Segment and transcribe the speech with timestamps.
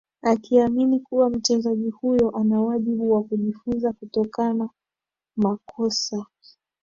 [0.21, 4.69] akiamini kuwa mchezaji huyo ana wajibu wa kujifunza kutokana
[5.35, 6.25] makosa